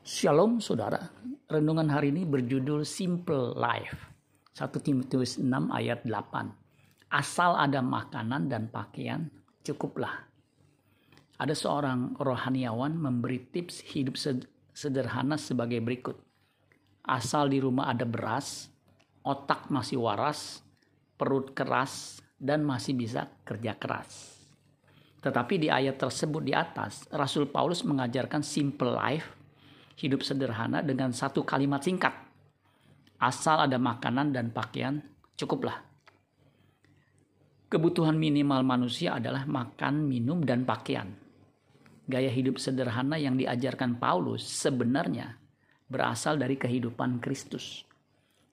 [0.00, 1.12] Shalom saudara,
[1.44, 4.08] renungan hari ini berjudul Simple Life.
[4.56, 7.12] 1 Timotius 6 ayat 8.
[7.12, 9.28] Asal ada makanan dan pakaian,
[9.60, 10.24] cukuplah.
[11.36, 14.16] Ada seorang rohaniawan memberi tips hidup
[14.72, 16.16] sederhana sebagai berikut.
[17.04, 18.72] Asal di rumah ada beras,
[19.20, 20.64] otak masih waras,
[21.20, 24.40] perut keras, dan masih bisa kerja keras.
[25.20, 29.39] Tetapi di ayat tersebut di atas, Rasul Paulus mengajarkan simple life
[30.00, 32.16] hidup sederhana dengan satu kalimat singkat.
[33.20, 35.04] Asal ada makanan dan pakaian,
[35.36, 35.84] cukuplah.
[37.68, 41.12] Kebutuhan minimal manusia adalah makan, minum, dan pakaian.
[42.08, 45.38] Gaya hidup sederhana yang diajarkan Paulus sebenarnya
[45.86, 47.84] berasal dari kehidupan Kristus.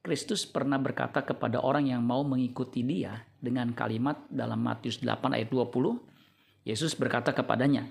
[0.00, 5.50] Kristus pernah berkata kepada orang yang mau mengikuti dia dengan kalimat dalam Matius 8 ayat
[5.50, 7.88] 20, Yesus berkata kepadanya,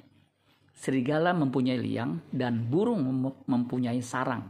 [0.80, 3.04] Serigala mempunyai liang dan burung
[3.44, 4.48] mempunyai sarang,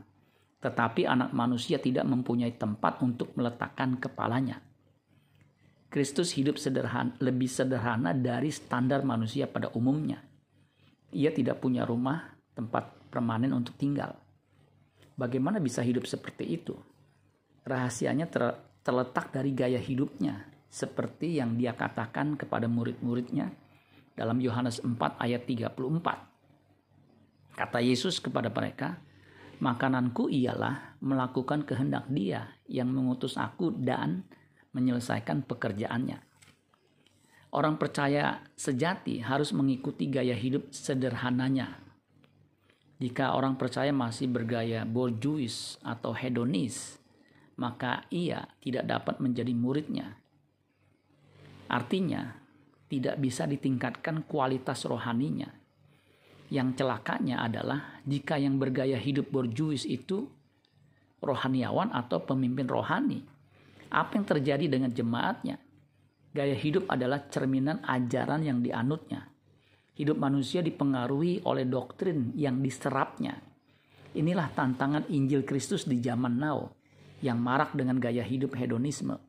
[0.62, 4.62] tetapi anak manusia tidak mempunyai tempat untuk meletakkan kepalanya.
[5.90, 10.22] Kristus hidup sederhana, lebih sederhana dari standar manusia pada umumnya.
[11.10, 14.14] Ia tidak punya rumah, tempat permanen untuk tinggal.
[15.18, 16.78] Bagaimana bisa hidup seperti itu?
[17.66, 18.54] Rahasianya ter,
[18.86, 23.50] terletak dari gaya hidupnya, seperti yang dia katakan kepada murid-muridnya
[24.20, 27.56] dalam Yohanes 4 ayat 34.
[27.56, 29.00] Kata Yesus kepada mereka,
[29.64, 34.28] makananku ialah melakukan kehendak dia yang mengutus aku dan
[34.76, 36.20] menyelesaikan pekerjaannya.
[37.50, 41.80] Orang percaya sejati harus mengikuti gaya hidup sederhananya.
[43.00, 47.00] Jika orang percaya masih bergaya borjuis atau hedonis,
[47.56, 50.20] maka ia tidak dapat menjadi muridnya.
[51.72, 52.49] Artinya,
[52.90, 55.48] tidak bisa ditingkatkan kualitas rohaninya.
[56.50, 60.26] Yang celakanya adalah jika yang bergaya hidup borjuis itu
[61.22, 63.22] rohaniawan atau pemimpin rohani.
[63.94, 65.62] Apa yang terjadi dengan jemaatnya?
[66.34, 69.30] Gaya hidup adalah cerminan ajaran yang dianutnya.
[69.94, 73.38] Hidup manusia dipengaruhi oleh doktrin yang diserapnya.
[74.18, 76.74] Inilah tantangan Injil Kristus di zaman now
[77.22, 79.29] yang marak dengan gaya hidup hedonisme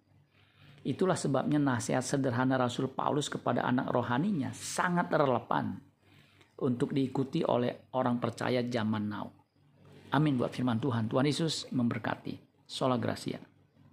[0.80, 5.76] Itulah sebabnya nasihat sederhana Rasul Paulus kepada anak rohaninya sangat relevan
[6.64, 9.28] untuk diikuti oleh orang percaya zaman now.
[10.16, 11.06] Amin buat firman Tuhan.
[11.06, 12.64] Tuhan Yesus memberkati.
[12.70, 13.49] Sola Gracia.